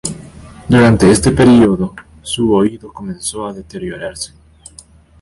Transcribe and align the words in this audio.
Durante 0.67 1.11
este 1.11 1.31
período, 1.31 1.93
su 2.23 2.55
oído 2.55 2.91
comenzó 2.91 3.45
a 3.45 3.53
deteriorarse. 3.53 4.31